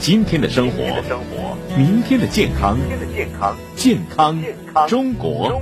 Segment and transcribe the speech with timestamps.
[0.00, 0.82] 今天的生活，
[1.76, 2.78] 明天的健康，
[3.76, 4.42] 健康
[4.88, 5.60] 中国。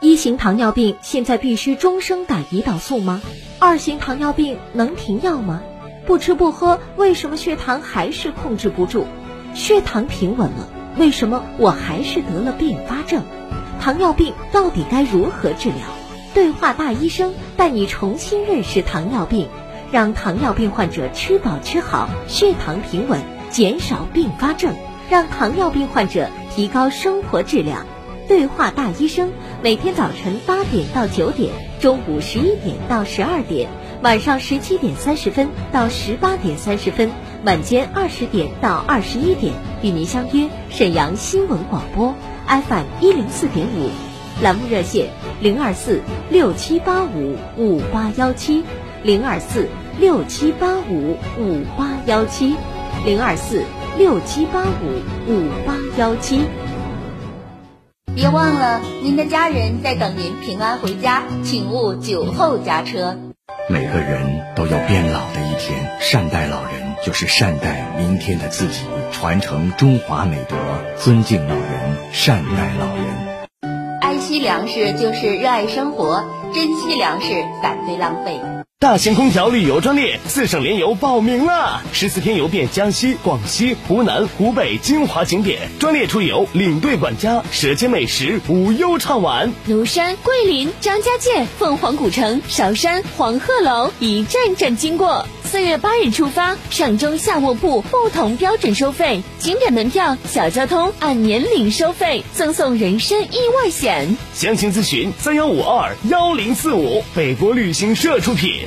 [0.00, 3.20] 一型糖尿病现在必须终生打胰岛素吗？
[3.58, 5.60] 二型糖尿病能停药吗？
[6.06, 9.04] 不吃不喝，为什么血糖还是控制不住？
[9.52, 13.22] 血糖平稳了，为什么我还是得了并发症？
[13.82, 15.76] 糖尿病到底该如何治疗？
[16.32, 19.48] 对话大医生带你重新认识糖尿病，
[19.92, 24.74] 让糖尿病患者吃饱吃好，血糖平稳，减少并发症，
[25.08, 27.86] 让糖尿病患者提高生活质量。
[28.28, 29.30] 对话大医生
[29.62, 33.70] 每天早晨八点到九点，中午十一点到十二点，
[34.02, 37.10] 晚上十七点三十分到十八点三十分。
[37.44, 42.12] 晚间二十点到二十一点，与您相约沈阳新闻广播
[42.48, 43.90] FM 一零四点五，
[44.42, 48.64] 栏目热线零二四六七八五五八幺七
[49.02, 52.54] 零二四六七八五五八幺七
[53.04, 53.62] 零二四
[53.96, 56.42] 六七八五五八幺七。
[58.14, 63.16] 别忘了，您的家人在等您平安回家，请勿酒后驾车。
[63.68, 70.56] 每个人都有变老的一天，善待老人就是善待明天的自己，传承中华美德，
[70.96, 74.00] 尊敬老人，善待老人。
[74.00, 76.24] 爱惜粮食就是热爱生活，
[76.54, 78.55] 珍惜粮食，反对浪费。
[78.78, 81.82] 大型空调旅游专列，四省联游报名啦！
[81.94, 89.50] 十四天游遍江西、广西、湖南、湖北精华景点，专列出游，领队管家，舌尖美食，无忧畅玩。
[89.66, 95.26] 庐山、桂林、张家界、凤凰古城、韶山、黄鹤楼，一站站经过。
[95.46, 104.16] 四月八日出发，上中下卧铺不同标准收费，景点门票、小交通按年龄收费，赠送人身意外险。
[104.34, 108.66] 详情咨询三幺五二幺零四五，北国旅行社出品。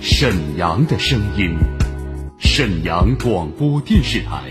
[0.00, 1.56] 沈阳的声音，
[2.38, 4.48] 沈阳广播电视台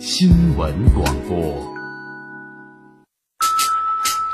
[0.00, 1.67] 新闻广播。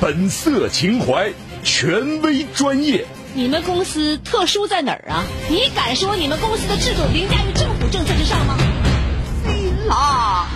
[0.00, 1.30] 本色情怀，
[1.62, 3.06] 权威专业。
[3.34, 5.22] 你们公司特殊在哪儿啊？
[5.50, 8.56] 你敢说你们公司的制度凌驾于政府政策之上吗？
[9.44, 10.46] 辛辣、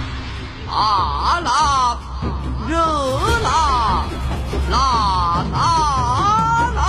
[0.66, 1.98] 辣辣、
[2.66, 2.78] 热
[3.42, 4.06] 辣、
[4.70, 6.80] 辣辣辣！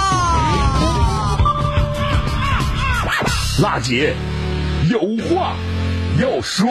[3.61, 4.15] 辣姐
[4.89, 5.57] 有话
[6.21, 6.65] 要说。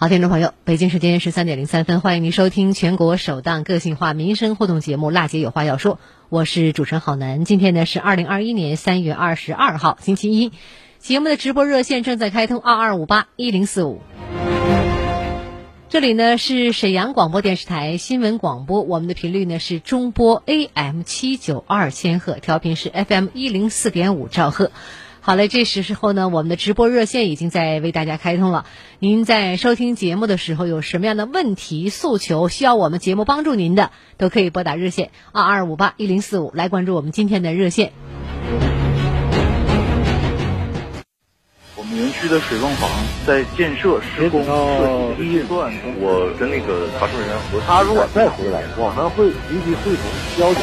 [0.00, 5.96] 好，听众朋友，北京时间十三点零三分，欢迎您收听全国首档个性化民生互动节目《辣姐有话要说》，
[6.30, 7.44] 我是主持人郝楠。
[7.44, 10.52] 今天呢是二零二一年三月二十二号，星期一。
[10.98, 14.00] 节目的直播热线正在开通，二二五八一零四五。
[15.90, 24.72] 这里呢是沈阳广播电视台新闻广播，我们的频率呢是中波 AM 七九二千赫，调频是 FM 一零四点五兆赫。
[25.30, 28.66] 好嘞，这时时候呢，我们的直播热线已经在为大家开通了。
[28.98, 37.92] 您在收听节目的时候，有什么样的问题诉求需要我们节目帮助您的，都可以拨打热线二二五八一零四五来关注我们今天的热线。
[41.76, 42.90] 我们园区的水泵房
[43.24, 50.04] 在建设施工设计预算，我跟那个查收人员核他如果再回来，我们会立即会同
[50.36, 50.60] 交警。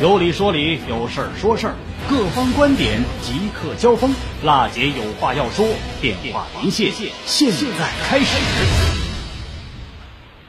[0.00, 1.74] 有理说理，有事儿说事儿，
[2.10, 4.12] 各方观点即刻交锋。
[4.42, 5.64] 辣姐有话要说，
[6.02, 6.90] 电话连线
[7.24, 8.36] 现在开始。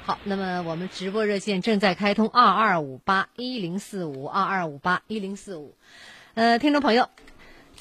[0.03, 5.75] 好，那么我们直播热线正在开通，二二五八一零四五二二五八一零四五。
[6.33, 7.09] 呃，听众朋友。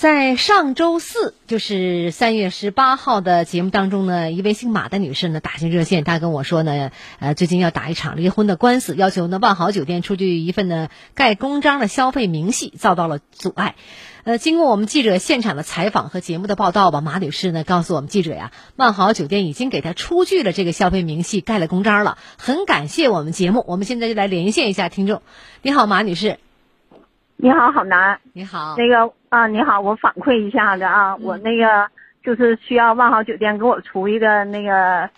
[0.00, 13.74] 在上周四，就是三月十八号的节目当中呢，一位姓马的女士呢打进热线，她跟我说呢，呃，最近要打一场离婚的官司，要求呢万豪酒店出具一份呢盖公章的消费明细，遭到了阻碍。
[14.24, 23.62] 呃，经过我们记者现场的采访和节目的报道吧，马女士呢告诉我们记者呀，万豪酒店已经给她出具了这个消费明细，盖了公章了，很感谢我们节目。
[23.68, 25.20] 我们现在就来连线一下听众。
[25.60, 26.38] 你好，马女士。
[27.42, 28.18] 你好，好男。
[28.34, 28.74] 你好。
[28.76, 31.88] 那个啊，你好，我反馈一下子啊，我那个
[32.22, 35.08] 就是需要万豪酒店给我出一个那个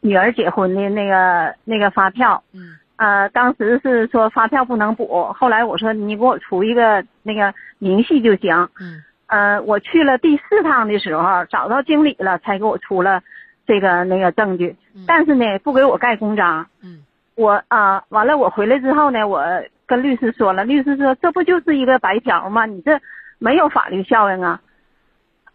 [0.00, 2.42] 女儿结婚的那个那个发票。
[2.52, 2.76] 嗯。
[2.96, 8.68] 呃，当时是说发票不能补，后来我说你给我出一个那个明细就行。
[8.78, 9.02] 嗯。
[9.26, 13.20] 呃，我去了第四趟的时候，找到经理了，才给我出了
[13.66, 14.76] 这个那个证据。
[14.94, 15.02] 嗯。
[15.08, 16.64] 但是呢，不给我盖公章。
[16.84, 17.02] 嗯。
[17.34, 19.44] 我啊，完了，我回来之后呢，我。
[19.86, 22.66] 跟律师说了，律师说这不就是一个白条吗？
[22.66, 23.00] 你这
[23.38, 24.60] 没有法律效应啊。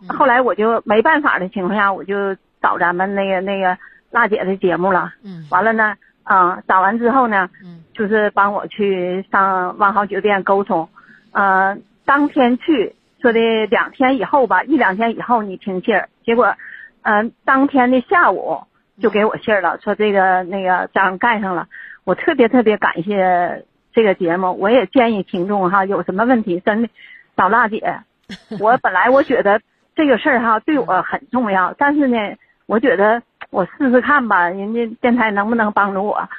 [0.07, 3.77] 后来我就没办法的情况下，我就找咱们那个那个
[4.11, 5.13] 娜姐的节目了。
[5.23, 5.45] 嗯。
[5.49, 10.87] 完了呢，啊，找完之后呢，嗯，就是帮我去上万豪酒店沟通。
[11.31, 16.07] 呃，当天去说的两天以后吧，一两天以后你听信儿。
[16.23, 16.55] 结果，
[17.01, 18.61] 嗯，当天的下午
[19.01, 21.67] 就给我信儿了，说这个那个章盖上了。
[22.05, 23.65] 我特别特别感谢。
[23.99, 26.89] 这个节目，我也建议听众哈， 有什么问题真的
[27.35, 27.99] 找娜姐。
[28.61, 29.59] 我本来我觉得
[29.93, 32.17] 这个事儿哈对我很重要，但是呢，
[32.65, 36.29] 我觉得我试试看吧，人家电台能不能帮助我？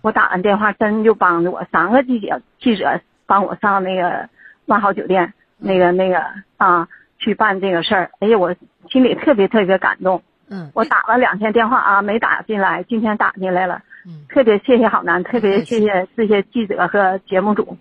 [0.00, 4.30] 我打完电话真就帮助我，三个记者记者帮我上那个
[4.64, 6.24] 万豪酒店那个那个
[6.56, 6.88] 啊
[7.18, 8.10] 去办这个事儿。
[8.20, 8.54] 哎呀，我
[8.88, 10.22] 心里特别特别感动。
[10.48, 13.82] 嗯，我打了两天电话啊，没打进来，今天打进来了。
[14.04, 17.76] 嗯，特别谢谢好男，特别谢谢这些记者和节目组。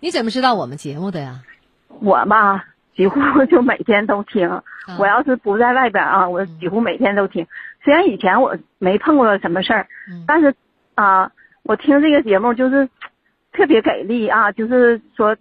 [0.00, 1.40] 你怎么知道我们节目的呀？
[2.00, 2.64] 我吧，
[2.96, 3.20] 几乎
[3.50, 4.62] 就每天都听。
[4.98, 7.46] 我要是不在外边啊，我几乎每天都听。
[7.84, 9.86] 虽然以前我没碰过什么事儿，
[10.26, 10.54] 但是
[10.94, 11.30] 啊，
[11.62, 12.88] 我听这个节目就是
[13.52, 15.36] 特别给力啊，就是说，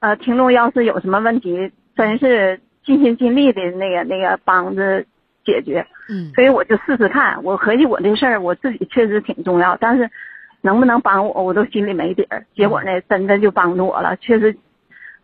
[0.00, 5.04] 呃，听众要是有什么问题，真是尽心尽力的那个那个帮着。
[5.46, 7.42] 解决，嗯，所以我就试试看。
[7.44, 10.10] 我合计我这事儿我自己确实挺重要，但是
[10.60, 12.44] 能不能帮我，我都心里没底儿。
[12.56, 14.56] 结果呢，真的就帮助我了，确实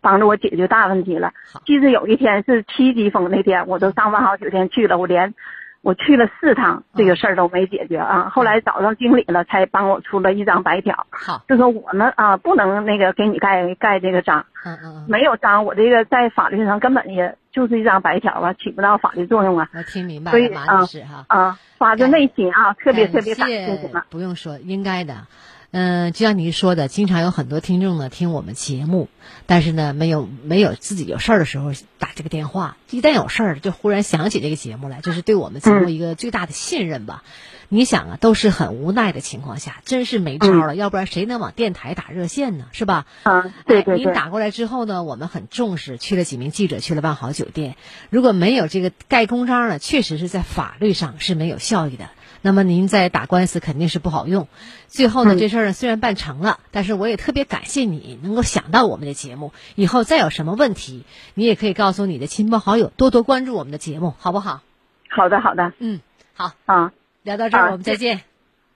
[0.01, 1.33] 帮助我解决大问题了。
[1.65, 5.33] 即使有一天是七级风那天，我都上万豪酒店去了，我连
[5.81, 8.29] 我去了四趟，这个事儿都没解决啊。
[8.29, 11.05] 后来找到经理了，才帮我出了一张白条。
[11.11, 14.45] 好，就说我们啊，不能那个给你盖盖这个章。
[14.65, 15.05] 嗯嗯。
[15.09, 17.35] 没有章，我这个在法律上根本也。
[17.53, 19.69] 就是一张白条啊，起不到法律作用啊。
[19.73, 21.23] 我听明白了，马女士哈。
[21.27, 23.79] 啊，发自内心啊，特别特别感谢。
[24.09, 25.27] 不用说，应该的。
[25.75, 29.09] 嗯，就像您说的，经常有很多听众呢听我们节目，
[29.47, 37.23] 但是呢没有没有自己有事儿的时候打这个电话，一旦有事儿就忽然想起这个节目来，这是对我们节目一个最大的信任吧。
[37.69, 42.65] 你想啊，都是很无奈的情况下，真是没招了，要不然谁能往电台打热线呢？
[42.71, 43.07] 是吧？
[43.23, 44.05] 啊，对对对。
[44.05, 47.75] 您打过来之后呢，我们很重视，去了几名记者，去了万豪酒店。
[48.11, 52.09] 如果没有这个盖公章呢，确实是在法律上是没有效益的。
[52.45, 54.47] 那么您在打官司肯定是不好用。
[54.87, 59.53] 最后呢，这事儿呢虽然办成了，但是我也特别感谢你能够想到我们的节目。
[59.75, 64.61] 以后再有什么问题，你也可以告诉你的亲朋好友，多多关注我们的节目，好不好？
[65.09, 65.73] 好的，好的。
[65.79, 66.01] 嗯，
[66.33, 66.91] 好啊。
[67.23, 68.21] 聊到这儿，我们再见。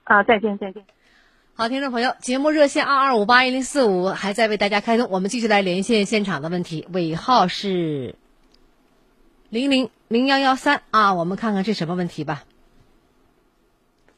[0.06, 0.86] 啊，再见，再见。
[1.54, 8.16] 好，听众朋友，节目热线二二五八一零四五还在为大家开通，我们继续来连线现场的问题，尾号是
[9.50, 12.46] 零零零幺幺三啊，我们看看是什么问题吧。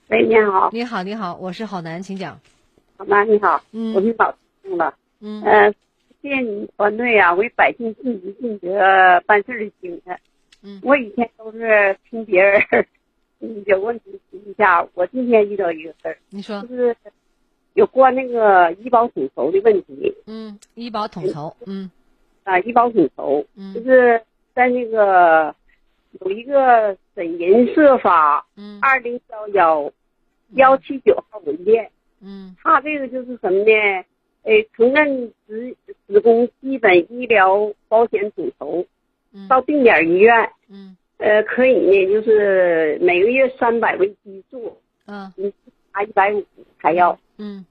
[0.09, 0.71] 喂，你好。
[0.73, 2.39] 你好，你好，我是郝楠，请讲。
[2.97, 3.61] 好楠，你好。
[3.71, 3.93] 嗯。
[3.93, 4.91] 我是老听了。
[5.21, 5.43] 嗯。
[5.43, 5.71] 呃，
[6.19, 8.71] 谢谢你团队啊，为百姓尽职尽责
[9.27, 10.19] 办事的精神。
[10.63, 10.81] 嗯。
[10.83, 12.59] 我以前都是听别人。
[13.39, 14.83] 嗯，有问题提一下。
[14.95, 16.95] 我今天遇到一个事儿，你说，就是
[17.73, 20.11] 有关那个医保统筹的问题。
[20.25, 21.91] 嗯，医保统筹，嗯，
[22.43, 24.19] 啊，医保统筹，嗯，就是
[24.55, 25.55] 在那个
[26.19, 29.91] 有一个审人社法，嗯，二零幺幺
[30.51, 31.89] 幺七九号文件，
[32.21, 34.05] 嗯，他这个就是什么呢？
[34.43, 35.75] 哎，承认职
[36.07, 38.85] 职工基本医疗保险统筹，
[39.33, 40.95] 嗯，到定点医院，嗯。
[41.17, 45.51] 呃，可以呢，就是每个月三百为基数，嗯，你
[45.93, 46.41] 拿一百五
[46.77, 47.65] 还要，嗯，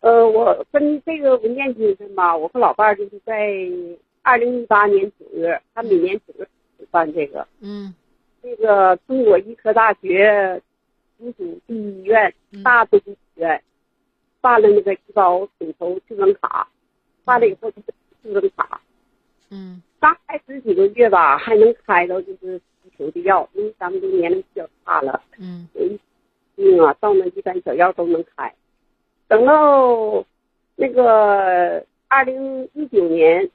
[0.00, 3.48] 呃，我跟这个文件精神吧，我和老伴儿就是在
[4.22, 6.48] 二零一八年九月，他每年九月
[6.90, 7.94] 办这个，嗯，
[8.42, 10.60] 这个中国医科大学
[11.18, 13.62] 附属第一医院大东医院
[14.40, 16.68] 办了那个医保统筹智能卡，
[17.24, 18.80] 办了以后就是智能卡，
[19.50, 25.98] 嗯，刚开始几个月吧，还能开到就是需求的药，因为咱们都年龄比较大了，嗯，有一
[26.56, 28.52] 病啊，到那一般小药都能开。
[29.26, 30.24] 等到
[30.76, 33.48] 那个二零一九年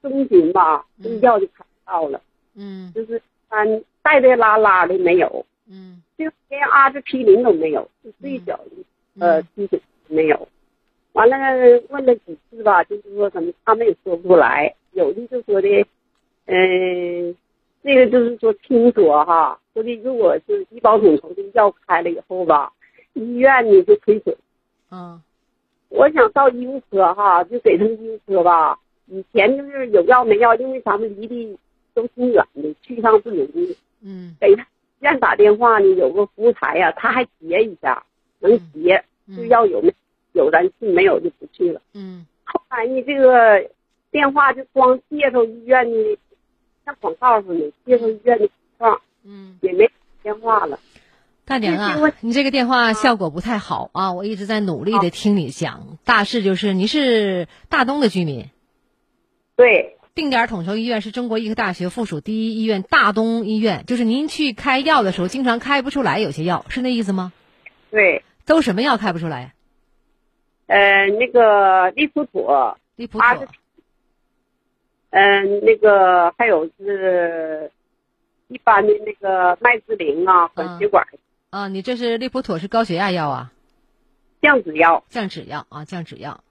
[0.00, 2.22] 中旬吧，这个药就开到了，
[2.54, 8.70] 嗯，就是嗯带带拉拉的没有，嗯，就连阿司匹林都没有，就最小的
[9.18, 10.48] 呃需求没有。
[11.12, 11.36] 完了
[11.90, 15.86] 问了几次吧，就是说什么他们也说不出来，有的就说的，
[16.46, 17.36] 嗯、
[17.82, 22.72] 这个就是说听说哈，说的如果是医保统筹的药开了以后吧，
[23.14, 24.36] 医院呢就亏损。
[24.90, 25.20] 嗯，
[25.88, 28.78] 我想到医务科哈，就给他们医务科吧。
[29.06, 31.58] 以前就是有药没药，因为咱们离的
[31.94, 33.76] 都挺远的，去一趟不容易。
[34.02, 34.64] 嗯，给他
[35.00, 38.04] 医院打电话呢，有个服务台呀、他还接一下，
[38.40, 39.04] 能接，
[39.36, 39.94] 就要有没
[40.32, 41.80] 有咱去，没有就不去了。
[41.94, 43.70] 嗯，后来呢，这个
[44.10, 46.18] 电话就光介绍医院的，
[46.84, 49.88] 像广告似的，介绍医院的情况，嗯，也没
[50.22, 50.78] 电话了。
[51.44, 55.96] 大娘啊，你这个电话效果不太好啊，我一直在努力的听你讲。
[56.04, 58.50] 大事就是你是大东的居民，
[59.56, 67.32] 对，定点统筹医院是中国医科大学附属第一医院大东医院，就是您去开药的时候经常开不出来，有些药是那意思吗？
[67.92, 69.54] 对，都什么药开不出来？
[70.66, 73.46] 呃，那个利普妥，利普妥，
[75.10, 77.70] 嗯、那个还有是
[78.48, 81.06] 一般的那个麦滋灵啊，管血管
[81.50, 83.52] 啊，你这是利普妥是高血压药啊？
[84.42, 86.42] 降脂药，降脂药啊，降脂药。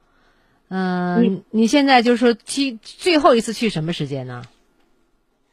[0.69, 4.43] 嗯，你现在就是说去最后一次去什么时间呢？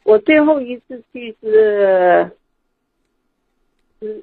[0.02, 2.30] 我最后一次去是，
[4.00, 4.23] 嗯，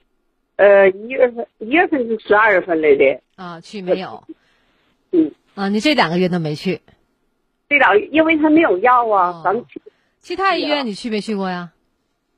[0.58, 3.22] 呃，一月份，一月份是十二月份来的。
[3.36, 4.24] 啊，去没有？
[5.12, 5.32] 嗯。
[5.56, 6.82] 啊，你这两个月都没去。
[7.70, 9.82] 这两，因为他没有药啊，咱们去。
[10.20, 11.72] 其他医院你去没去过呀？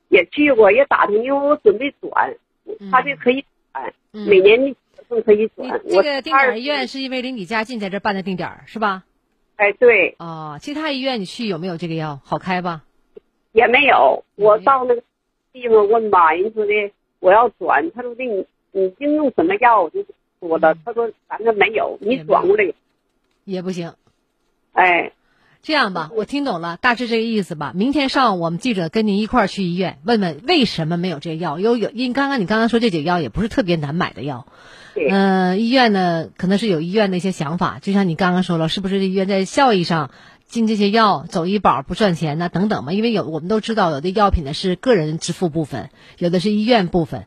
[0.10, 2.36] 也去过，也打听，因为我准备转，
[2.92, 3.44] 他就可以
[3.74, 4.76] 转，嗯每年
[5.10, 9.04] 这个定点医院是因为离你家近，在这办的定点儿是吧？
[9.56, 10.16] 哎，对。
[10.18, 12.20] 哦，其他医院你去有没有这个药？
[12.24, 12.84] 好开吧？
[13.52, 15.04] 也没有，我到那个
[15.52, 16.74] 地方问吧，人说的
[17.20, 20.04] 我要转，他说的你你经用什么药，我就
[20.40, 22.74] 说了，他说咱这没有，你转过来
[23.46, 23.94] 也不行。
[24.72, 25.12] 哎，
[25.62, 27.74] 这样吧，我听懂了，大致这个意思吧。
[27.76, 31.60] 明天上午我们记者跟您一块儿去医院，问问为什么没有这个药。
[31.60, 34.48] 有有，因刚刚你刚刚说这几个药也不是特别难买的药。
[34.96, 40.12] 嗯、呃，医院呢可能是有医院的一些想法，就像你刚刚说了，是不是医院在效益上
[40.46, 42.50] 进这些药走医保不赚钱呢？
[42.50, 47.26] 等等嘛，因为有我们都知道，有的药品呢是个人支付部分，有的是医院部分。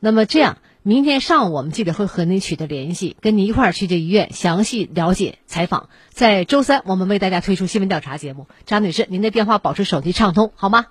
[0.00, 5.88] 那么这样，明天上午我们记者会和您取得联系，跟您一块儿去这医院详细了解采访。
[6.10, 8.46] 在周三，我们为大家推出新闻调查节目。
[8.64, 10.86] 张女士，您的电话保持手机畅通，好吗？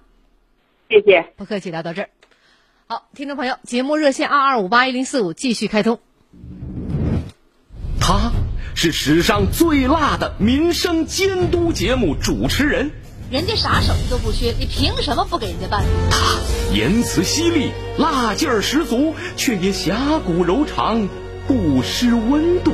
[0.89, 2.09] 谢谢，不客气，聊到这儿。
[2.87, 5.99] 好，听众朋友，节目热线二二五八一零四五继续开通。
[7.99, 8.31] 他
[8.73, 12.91] 是史上最辣的民生监督节目主持人，
[13.29, 15.83] 人家啥手艺都不缺，你凭什么不给人家办？
[16.09, 16.37] 他
[16.73, 21.07] 言辞犀利，辣劲儿十足，却也侠骨柔肠，
[21.47, 22.73] 不失温度。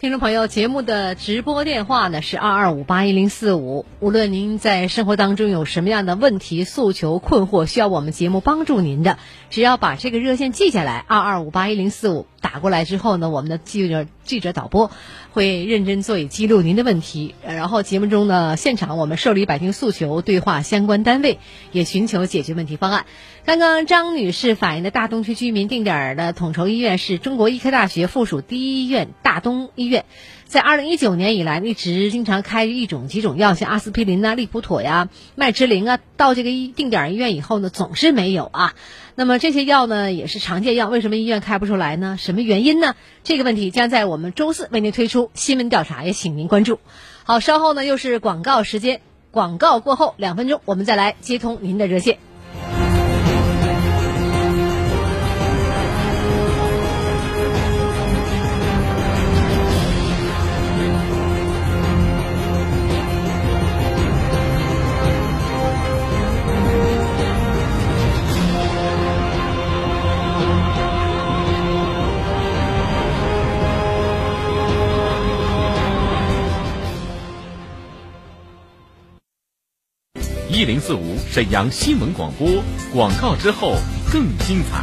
[0.00, 3.84] 听众朋友，节目的直播电话呢是二二五八一零四五。
[3.98, 9.18] 无论您在生活当中有什么样的问题、诉求、困惑，需要我们节目帮助您的，
[9.50, 14.92] 只要把这个热线记下来，二二五八一零四五打过来之后呢，我们的记者记者导播
[15.32, 17.34] 会认真做以记录您的问题。
[17.44, 21.40] 然后节目中呢，现场我们受理百姓诉求，对话相关单位，
[21.72, 23.06] 也寻求解决问题方案。
[23.44, 30.04] 刚刚张女士反映的大东区居民定点的统筹医院是中国医科大学附属第一医院大东医院，
[30.44, 38.74] 在二零一九年以来一直经常开一种几种药，像阿司匹林呐、利普妥呀、麦芝灵啊，到这个医定点医院以后呢，总是没有啊。
[39.18, 42.16] 那么这些药呢也是常见药，为什么医院开不出来呢？
[42.20, 42.94] 什么原因呢？
[43.24, 46.78] 这个问题将在我们周四为您推出新闻调查，也请您关注。
[47.24, 49.00] 好，稍后呢又是广告时间，
[49.32, 52.27] 广告过后两分钟，我们再来接通您的热线。
[80.58, 82.48] 一零四五沈阳新闻广播，
[82.92, 83.76] 广告之后
[84.12, 84.82] 更精彩。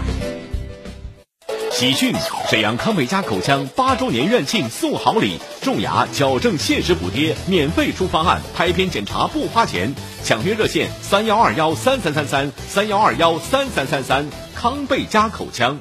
[1.69, 2.15] 喜讯！
[2.49, 14.25] 沈阳康贝佳口腔八周年院庆送好礼，种牙矫正限时补贴，免费出方案，拍片检查不花钱，抢约热线三幺二幺三三三三三幺二幺三三三三。
[14.55, 15.77] 康贝佳口腔。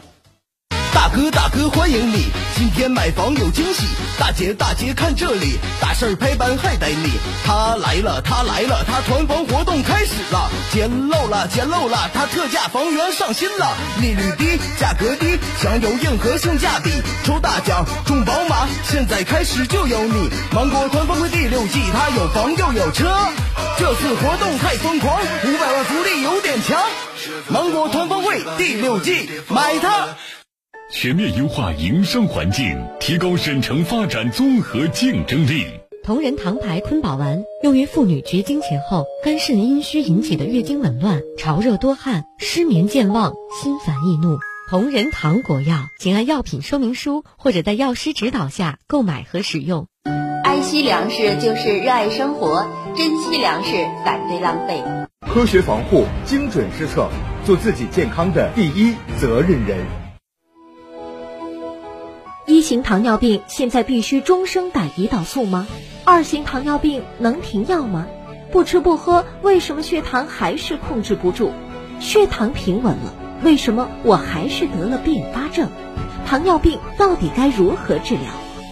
[0.94, 3.84] 大哥大哥欢迎你，今天买房有惊喜。
[4.16, 7.10] 大姐大姐看这里，大事儿拍板还得你。
[7.44, 16.90] 他来了他来了，他团房活动开始了，捡漏了捡漏了，他特价房源上新了，利率低价格低，享有硬核性价比，
[17.24, 20.30] 抽大奖中宝马，现在开始就有你。
[20.52, 23.12] 芒果团房会第六季，他有房又有车，
[23.78, 26.80] 这次活动太疯狂，五百万福利有点强。
[27.48, 30.08] 芒果团房会第六季，买它。
[30.90, 35.66] 全面优化营商环境，提高省城发展综合竞争力。
[36.04, 44.38] 同仁堂牌坤宝丸用于妇女绝经前后肝肾阴虚引起的月经紊乱、潮热多汗、失眠健忘、心烦易怒。
[44.68, 49.86] 同仁堂国药，请按药品说明书或者在药师指导下购买和使用。
[50.44, 53.70] 爱惜粮食就是热爱生活，珍惜粮食，
[54.04, 54.82] 反对浪费。
[55.26, 57.08] 科学防护，精准施策，
[57.46, 60.03] 做自己健康的第一责任人。
[62.46, 65.66] 一型糖尿病现在必须终生打胰岛素吗？
[66.04, 68.06] 二型糖尿病能停药吗？
[68.52, 71.52] 不吃不喝，为什么血糖还是控制不住？
[72.00, 75.70] 血糖平稳了，为什么我还是得了并发症？
[76.26, 78.24] 糖尿病到底该如何治疗？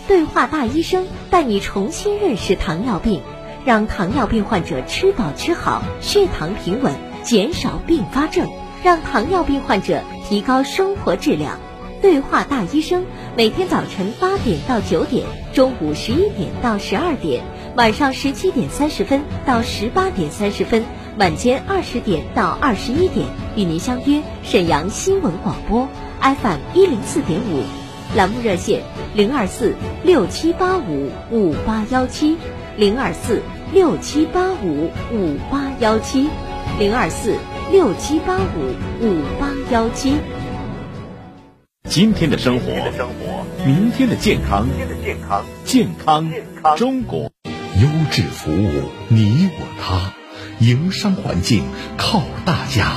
[0.07, 3.23] 对话大医生带你重新认识糖尿病，
[3.64, 8.50] 让糖尿病患者吃饱吃好，血糖平稳，减少并发症，
[8.85, 11.59] 让糖尿病患者提高生活质量。
[12.03, 13.05] 对话大医生，
[13.37, 17.45] 每天早晨八点到九点，中午十一点到十二点，
[17.77, 20.85] 晚上十七点三十分到十八点三十分，
[21.17, 25.88] 晚间二十点到二十一点，与您相约沈阳新闻广播
[26.21, 27.62] FM 一零四点五，
[28.17, 28.83] 栏目热线
[29.15, 32.37] 零二四六七八五五八幺七
[32.77, 33.41] 零二四
[33.73, 36.29] 六七八五五八幺七
[36.81, 37.37] 零二四
[37.71, 40.17] 六七八五五八幺七。
[41.92, 42.72] 今天的生活，
[43.66, 44.66] 明天的健康，
[45.66, 46.33] 健康
[46.74, 50.14] 中国，优质服务，你我他，
[50.59, 51.64] 营商环境
[51.98, 52.94] 靠大家。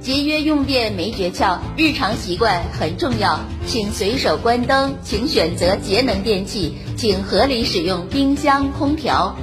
[0.00, 9.36] 节约用电没诀窍，日常习惯很重要，请随手关灯，请选择节能电器，请合理使用冰箱、空调。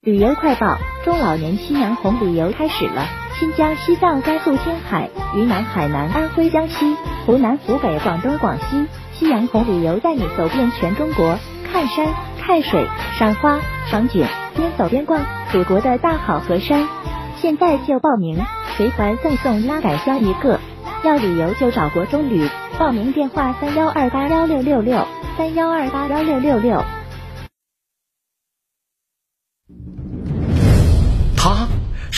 [0.00, 3.21] 旅游快报：中老年夕阳红旅游开始了。
[3.42, 11.36] 新疆、西藏、甘肃、青海、云南、海南、安徽、江西、湖南、湖北、广东、广西，夕阳红旅游带你走遍全中国，
[11.72, 12.06] 看山、
[12.40, 12.86] 看水、
[13.18, 13.58] 赏花、
[13.90, 14.24] 赏景，
[14.54, 16.86] 边走边逛祖国的大好河山。
[17.34, 18.38] 现在就报名，
[18.76, 20.60] 随团赠送拉杆箱一个。
[21.02, 25.04] 要旅游就找国中旅，报名电话三幺二八幺六六六
[25.36, 26.80] 三幺二八幺六六六。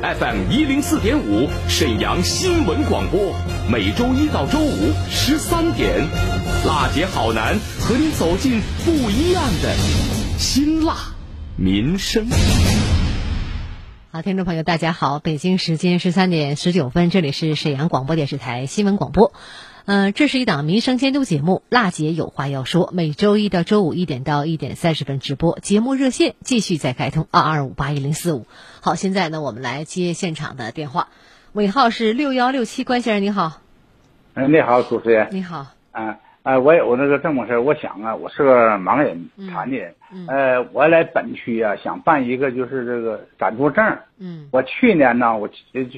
[0.00, 3.34] FM 一零四点五，沈阳新闻广播，
[3.68, 6.06] 每周一到周五十三点，
[6.64, 9.74] 辣姐好男和你走进不一样的
[10.38, 10.94] 辛辣
[11.56, 12.28] 民生。
[14.12, 19.32] 好，听众朋友，大家好，北京时间十三点十九分，这里是沈阳广播电视台新闻广播。
[19.90, 22.90] 嗯，这是一档民生监督节目，辣姐有话要说。
[22.92, 28.44] 每周一到周五一点到一点三十分直播，节目热线继续在开通二二五八一零四五。
[28.82, 31.08] 好，现在呢，我们来接现场的电话，
[31.54, 33.62] 尾号是六幺六七，关先生你好。
[34.34, 35.28] 嗯，你好，主持人。
[35.30, 35.68] 你好。
[35.92, 39.94] 嗯，呃，我有那个这么事儿，我想啊，我是个盲人，残疾人。
[40.12, 40.26] 嗯。
[40.26, 43.96] 呃，我来本区啊，想办一个就是这个暂住证。
[44.18, 44.50] 嗯。
[44.50, 45.48] 我去年呢，我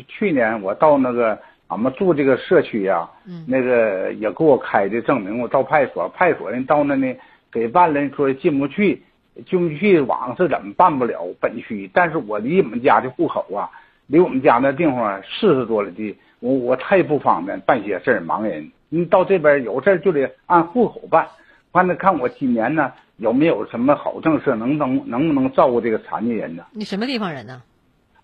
[0.06, 1.40] 去年我到那个。
[1.70, 3.08] 俺们住这个社区呀，
[3.46, 7.14] 那个也给我开的证明，我到派出所，派出所人到那呢
[7.52, 9.04] 给办了，说进不去，
[9.46, 11.88] 进不去，网是怎么办不了本区？
[11.94, 13.70] 但是我离我们家的户口啊，
[14.08, 21.28] 离我们家那地方四十多里地，我我太不方便办些事儿，盲人，你到这边有事儿就得按户口办，
[21.70, 26.64] 完了看我今年呢有没有什么好政策，能能能不能照顾这个残疾人呢？
[26.72, 27.62] 你什么地方人呢？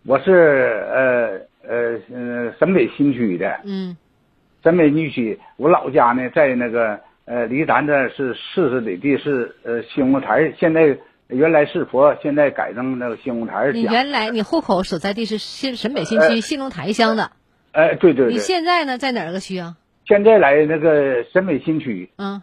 [0.05, 1.46] 我是呃。
[1.69, 3.97] 呃嗯，沈北新区的，嗯，
[4.63, 10.99] 沈北新区，我老家呢在那个呃，离咱这是四十里地是呃兴隆台，现在
[11.29, 13.73] 原来是佛，现在改成那个兴隆台。
[13.73, 17.33] 你原来你户口所在地是新沈北新区兴隆台乡的。
[17.73, 18.33] 哎，对对对。
[18.33, 19.77] 你现在呢，在哪个区啊？
[20.07, 22.11] 现在来那个沈北新区。
[22.17, 22.43] 嗯。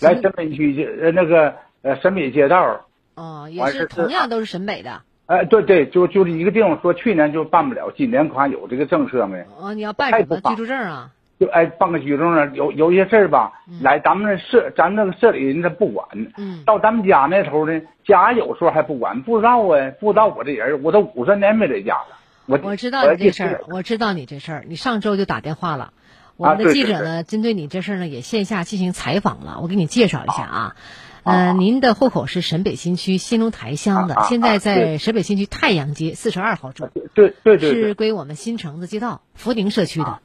[0.00, 2.86] 来沈北区呃那个呃沈北街道。
[3.16, 5.02] 哦，也是同样都是沈北的。
[5.26, 9.44] 哎，对对，就就是一个地方，说去年就办不了，今年看有这个政策没？
[9.58, 11.10] 哦，你要办什么居住证啊？
[11.40, 16.06] 就哎，办个居住证，有有一些事儿吧，来咱们社，咱那个社里人他不管，
[16.36, 22.18] 嗯，到咱们家那头呢，家有时候还不管，不知道啊，不知道我这人，我都五十年没在家了。
[22.46, 25.94] 我我知道你这事儿，我知道你这事儿，你上周就打电话了，
[26.36, 30.76] 我们的记者呢，针对你这事儿呢，也线下进行采访了，我给你介绍一下啊，
[31.24, 40.18] 嗯，您的户口是沈北新区新隆台乡的，现在在沈北新区太阳街四十二号住，对对对，是归我们新城子街道福宁社区的。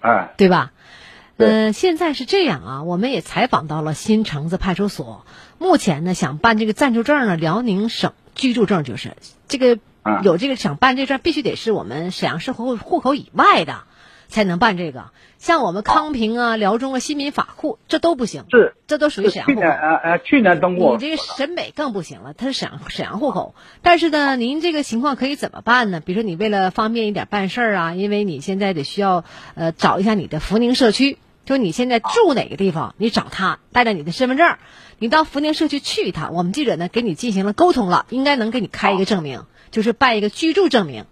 [0.00, 0.72] 哎，对吧？
[1.36, 5.24] 嗯，现在是这样啊，我们也采访到了新城子派出所。
[5.58, 9.78] 目前呢，想办这个暂住证呢，辽宁省居住证就是这个
[10.24, 13.84] 有这个想办这证，必须得是我们沈阳市户户口以外的
[14.32, 15.10] 才能办这个。
[15.38, 18.44] 像我们康平啊、辽中啊、新民法库，这都不行。
[18.50, 19.60] 是，这都属于沈阳户口。
[19.60, 20.94] 去年呃呃，去年登过。
[20.94, 23.54] 你这个沈北更不行了，它是沈阳沈阳户口。
[23.82, 26.00] 但是呢，您这个情况可以怎么办呢？
[26.00, 34.56] 比如说，你为了方便一点办事儿啊，因为你现在得需要呃找一下你的福宁社区，就你现在住哪个地方，你找他带着你的身份证，
[34.98, 36.32] 你到福宁社区去一趟。
[36.34, 41.06] 我们记者呢给你进行了沟通了，应该能给你开一个证明，就是办一个居住证明，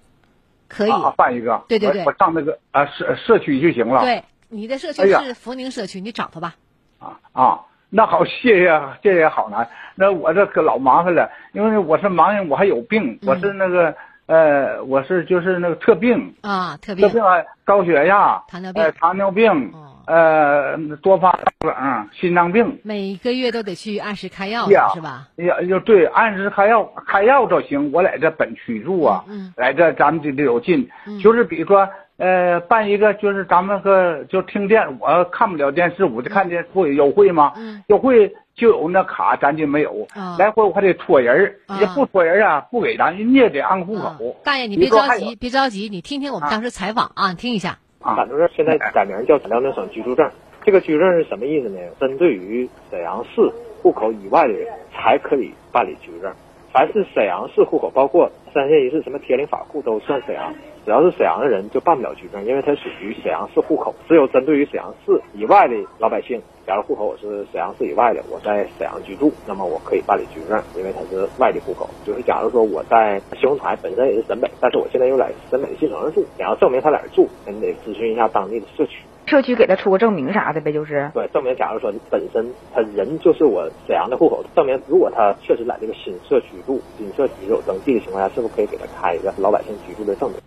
[0.70, 1.62] 可以办一个。
[1.68, 4.00] 对对对，我上那个啊社社区就行了。
[4.00, 4.24] 对。
[4.52, 6.56] 你的社区是福宁社区，你找他吧。
[6.98, 9.68] 啊啊，那好，谢谢谢谢好难。
[9.94, 13.94] 那我这可老麻烦了，因为我是盲人，我还有病，我是那个
[14.26, 19.72] 呃，我是就是那个特病啊，特病，特病啊，高血压、糖尿病、呃、糖尿病，
[20.10, 25.28] 呃，多发冷、心脏病，每个月都得去按时开药是吧？
[25.36, 27.92] 呀，就对，按时开药，开药就行。
[27.92, 30.88] 我在这本区住啊，嗯来这咱们这里有近，
[31.22, 31.88] 就是比如说。
[32.22, 37.54] 呃，办一个就是咱们个就听电，我看不了电视，我就看电视会优惠吗？
[37.56, 40.06] 嗯，优惠就有那卡，咱就没有。
[40.38, 44.36] 来回我还得托人，也不托人啊，不给咱，人家得按户口。
[44.44, 47.78] 大爷，你别着急，别着急，你听听我们当时采访啊，你听一下。
[48.16, 50.30] 暂住证现在改名叫辽宁省居住证，
[50.64, 51.78] 这个居住证是什么意思呢？
[52.00, 53.42] 针对于沈阳市
[53.82, 56.32] 户口以外的人才可以办理居住证，
[56.72, 60.52] 凡是沈阳市户口，包括三县一市、什么铁岭法库都算沈阳。
[60.84, 63.94] 只要是沈阳的人就办不了居住证，因为它属于沈阳市户口。
[64.08, 71.88] 只有针对于沈阳市以外的老百姓，假如户口我是沈阳市以外的，我在沈阳居住，那么我可以办理居住证，因为它是外地户口。
[72.06, 81.54] 就是假如说我在兴隆台本身也是沈北，但是我现在又在沈北新城市住，你要证明他哪儿住，你得咨询一下当地的社区，社区给他出个证明啥的呗，就是对证明。
[81.56, 90.40] 假如说本身他人就是我沈阳的户口，证明如果他确实在这个新社区住，新社区有登记的情况下，是不是可以给他开一个老百姓居住的证明？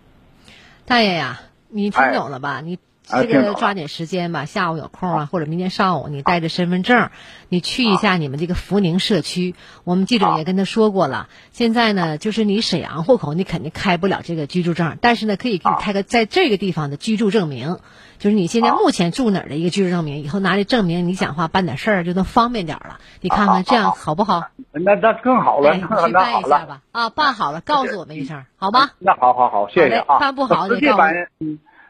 [0.84, 2.60] 大爷呀，你听懂了吧？
[2.62, 7.10] 你这个抓紧时间吧，下午有空啊，或者明天上午你带着身份证，
[7.50, 9.54] 你去一下你们这个福宁社区。
[9.84, 17.76] 我们记者也跟他说过了，现在呢，就是你沈阳户口，你肯定开不了这个居住证，但是呢，可以给你开个在这个地方的居住证明，
[18.18, 20.22] 就是你现在目前住哪儿的一个居住证明。
[20.22, 23.00] 以后拿着证明，你讲话办点事儿就能方便点了。
[23.20, 24.44] 你看看这样好不好？
[24.72, 26.80] 那那更好了，去 办一下吧。
[26.90, 28.92] 啊，办好了告诉我们一声，好吗？
[28.98, 30.18] 那好好好，谢谢啊。
[30.18, 31.04] 办不好你 告诉我。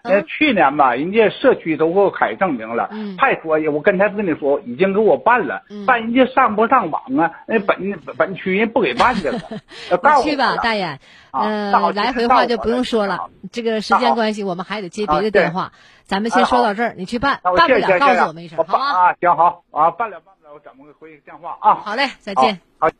[0.05, 7.33] 呃，去年吧，人家社区都给我开证明了，派出所我跟他跟你说，已经给我办了，办人家上不上网啊？
[7.49, 9.39] 那本本区人不给办去了。
[10.23, 10.99] 去吧，大爷，
[11.33, 15.73] 呃，来回话就不用说了，这个时间关系，我们还得接别的电话，
[16.05, 18.85] 咱们先说到这儿，你去办，办不了告诉我们一声，好吗？
[18.85, 21.77] 啊，行好啊，办了办不了，我怎么回电话啊？
[21.77, 22.61] 好嘞，再见。
[22.79, 22.91] 好，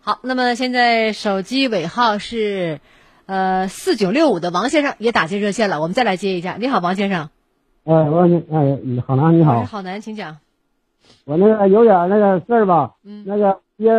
[0.00, 2.80] 好，那么现在手机尾号是。
[3.30, 6.56] 呃，四九六五的王先生也打进热线了，我们再来接一下。
[6.58, 7.30] 你好，王先生。
[7.84, 9.64] 哎，王先，哎，好男你好。
[9.66, 10.38] 好男，请讲。
[11.26, 13.92] 我那个有点那个事儿吧，那个爹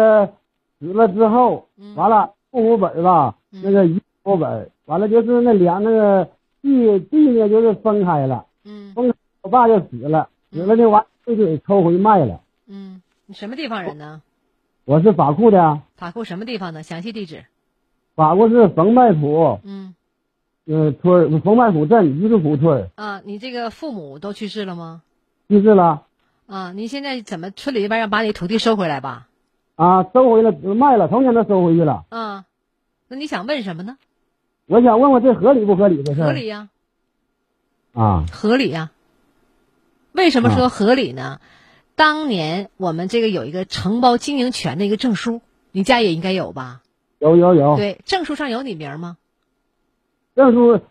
[0.81, 6.27] 死了之后，完了户口本吧，那个遗户口本，完了就是那两那个
[6.61, 8.47] 地地呢，就是分开了。
[8.65, 8.93] 嗯。
[8.93, 9.13] 分，
[9.43, 12.41] 我爸就死了，死了呢，完就给抽回卖了。
[12.67, 14.21] 嗯，你什么地方人呢？
[14.83, 15.79] 我是法库的。
[15.95, 16.83] 法库什么地方的？
[16.83, 17.45] 详细地址。
[18.15, 19.95] 法国是冯麦浦，嗯，
[20.65, 22.89] 呃，村冯麦浦镇榆树湖村。
[22.95, 25.01] 啊，你这个父母都去世了吗？
[25.49, 26.03] 去世了。
[26.47, 29.27] 啊，你现在怎么村里这边要把你土地收回来吧？
[29.75, 32.05] 啊，收回了，卖了，头年都收回去了。
[32.09, 32.45] 啊，
[33.07, 33.97] 那你想问什么呢？
[34.67, 36.69] 我想问问这合理不合理的事合理呀。
[37.93, 38.25] 啊。
[38.31, 38.91] 合理呀。
[40.11, 41.39] 为什么说合理呢？
[41.95, 46.81] 当年我们这个有一个承包经营权的一个证书，你家也应该有吧？
[47.21, 47.77] 有有有。
[47.77, 49.17] 对，证书上有你名吗？
[50.35, 50.81] 证书，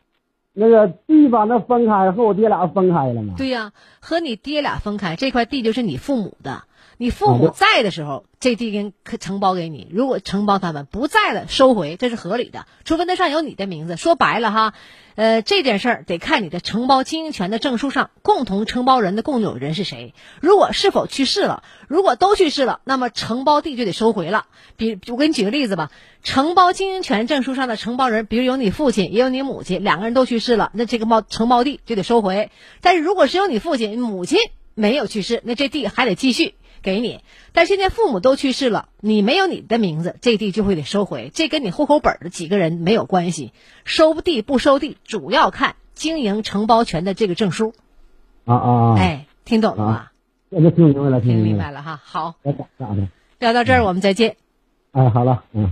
[0.52, 3.34] 那个地把，那分开和我爹俩分开了嘛。
[3.36, 6.62] 对呀，和你爹俩分开，这块地就是你父母的。
[7.00, 12.66] 你父母在的时候，这地跟承包给你；如果承包他们不在了，收回，这是合理的。
[12.84, 13.96] 除非那上有你的名字。
[13.96, 14.74] 说白了哈，
[15.14, 20.12] 呃，这件事儿得看你的承包经营权的证书上共同承包人的共有人是谁。
[20.42, 24.44] 如果是否去世了，如果都去世了，那么承包地就得收回了。
[24.76, 25.90] 比我给你举个例子吧，
[26.22, 32.50] 承包经营权证书上的承包人，比如有你父亲，也有你母亲，两个人都去世了，那这个包承包地就得收回。
[32.82, 34.38] 但是如果是有你父亲、母亲
[34.74, 36.56] 没有去世，那这地还得继续。
[36.82, 37.20] 给你，
[37.52, 41.30] 但现在父母都去世了，你没有你的名字，这地就会得收回。
[41.34, 43.52] 这跟你户口本的几个人没有关系，
[43.84, 47.74] 收地不收地，主要看经营承包权的这个证书。
[48.44, 48.94] 啊啊！
[48.98, 50.06] 哎，听懂了吗？
[50.50, 52.00] 现在听明白了，听明白了哈。
[52.02, 52.34] 好，
[52.78, 53.08] 咋的？
[53.38, 54.36] 聊到这儿，我们再见。
[54.92, 55.70] 哎，好了，嗯。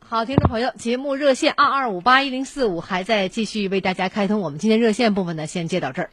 [0.00, 4.40] 好，听众朋友，节目热线二二五八一零四五还在继续为大家开通。
[4.40, 6.10] 我们今天热线部分呢，先接到这儿。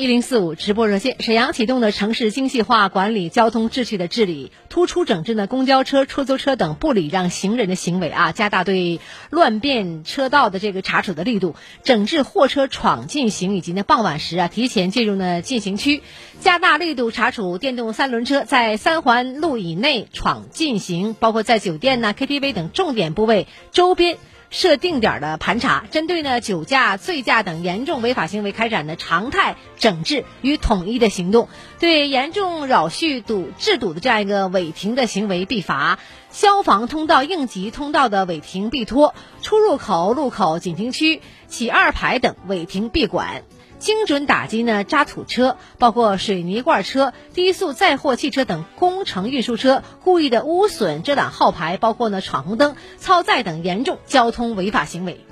[0.00, 16.02] 一零四五直播热线，沈阳启动的城市精细化管理交通秩序的治理，突出整治呢公交车、出租车等不礼让行人的行为啊，加大对乱变车道的这个查处的力度，整治货车闯进行以及呢傍晚时啊提前进入呢禁行区，
[16.40, 24.16] 加大力度查处电动三轮车在三环路以内闯进行，包括在酒店呢 KTV 等重点部位周边。
[24.50, 43.44] 设定点的盘查，针对呢酒驾、醉驾等严重违法行为开展的常态整治与统一的行动，对严重扰序堵制堵的这样一个违停的行为必罚，消防通道、应急通道的违停必拖，出入口、路口、警停区、起二排等违停必管。
[43.80, 55.24] 精准打击呢渣土车，包括水泥罐车、低速载货汽车等工程运输车故意的污损、遮挡号牌，包括呢闯红灯、超载等严重交通违法行为。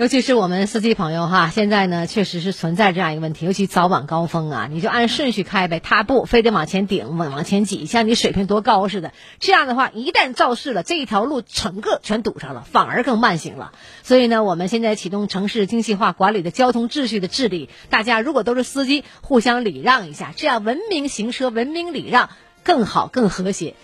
[0.00, 9.12] 尤其是我们司机朋友哈，现在呢确实是存在这样一个问题，尤其早晚高峰啊，你就按顺序开呗，他不非得往前顶、往往前挤，像你水平多高似的。
[9.40, 13.72] 这样的话，一旦肇事了，这一条路整个全堵上了，反而更慢行了。
[14.02, 22.30] 所以呢，我们现在启动城市精细化管理的交通秩序的治理，大家如果都是司机，互相礼让一下，这样文明行车、文明礼让
[22.64, 23.74] 更好、更和谐。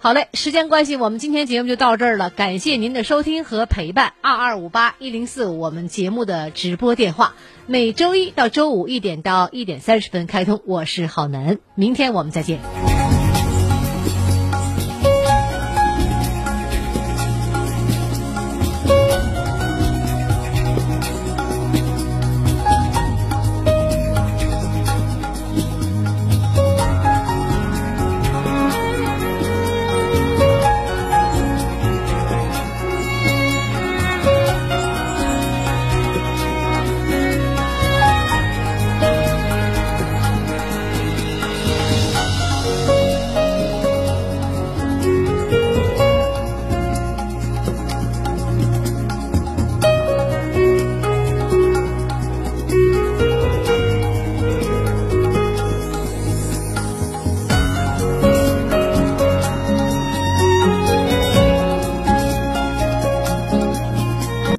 [0.00, 2.30] 好嘞，时间关系，我们今天节目就到这儿了。
[2.30, 4.12] 感谢您的收听和陪伴。
[4.20, 7.34] 二二五八一零四五，我们节目的直播电话，
[7.66, 10.60] 每周一到周五一点到一点三十分开通。
[10.66, 12.97] 我是郝楠，明天我们再见。